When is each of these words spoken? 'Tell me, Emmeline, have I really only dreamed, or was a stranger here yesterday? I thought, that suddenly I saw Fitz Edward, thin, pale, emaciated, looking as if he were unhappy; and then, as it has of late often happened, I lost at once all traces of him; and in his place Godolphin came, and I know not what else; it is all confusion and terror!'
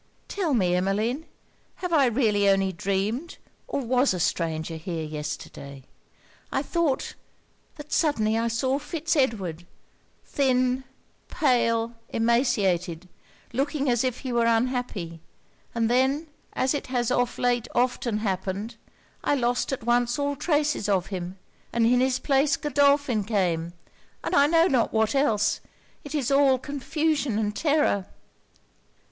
'Tell 0.29 0.55
me, 0.55 0.73
Emmeline, 0.73 1.27
have 1.75 1.93
I 1.93 2.07
really 2.07 2.49
only 2.49 2.71
dreamed, 2.71 3.37
or 3.67 3.81
was 3.81 4.15
a 4.15 4.19
stranger 4.19 4.75
here 4.75 5.03
yesterday? 5.05 5.83
I 6.51 6.63
thought, 6.63 7.13
that 7.75 7.91
suddenly 7.93 8.35
I 8.35 8.47
saw 8.47 8.79
Fitz 8.79 9.15
Edward, 9.15 9.63
thin, 10.25 10.85
pale, 11.27 11.93
emaciated, 12.09 13.09
looking 13.53 13.91
as 13.91 14.03
if 14.03 14.21
he 14.21 14.33
were 14.33 14.47
unhappy; 14.47 15.21
and 15.75 15.87
then, 15.87 16.25
as 16.53 16.73
it 16.73 16.87
has 16.87 17.11
of 17.11 17.37
late 17.37 17.67
often 17.75 18.17
happened, 18.17 18.77
I 19.23 19.35
lost 19.35 19.71
at 19.71 19.83
once 19.83 20.17
all 20.17 20.35
traces 20.35 20.89
of 20.89 21.05
him; 21.13 21.37
and 21.71 21.85
in 21.85 21.99
his 21.99 22.17
place 22.17 22.57
Godolphin 22.57 23.23
came, 23.23 23.73
and 24.23 24.33
I 24.33 24.47
know 24.47 24.65
not 24.65 24.93
what 24.93 25.13
else; 25.13 25.61
it 26.03 26.15
is 26.15 26.31
all 26.31 26.57
confusion 26.57 27.37
and 27.37 27.55
terror!' 27.55 28.07